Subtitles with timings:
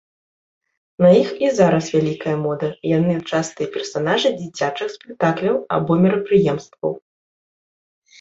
[1.05, 6.91] На іх і зараз вялікая мода, яны частыя персанажы дзіцячых спектакляў або мерапрыемстваў.